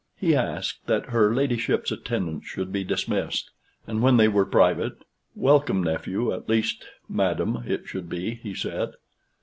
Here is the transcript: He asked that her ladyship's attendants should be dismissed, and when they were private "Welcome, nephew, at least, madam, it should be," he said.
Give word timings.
He 0.17 0.33
asked 0.33 0.87
that 0.87 1.11
her 1.11 1.31
ladyship's 1.31 1.91
attendants 1.91 2.47
should 2.47 2.71
be 2.71 2.83
dismissed, 2.83 3.51
and 3.85 4.01
when 4.01 4.17
they 4.17 4.27
were 4.27 4.47
private 4.47 5.05
"Welcome, 5.35 5.83
nephew, 5.83 6.33
at 6.33 6.49
least, 6.49 6.85
madam, 7.07 7.61
it 7.67 7.85
should 7.87 8.09
be," 8.09 8.33
he 8.41 8.55
said. 8.55 8.93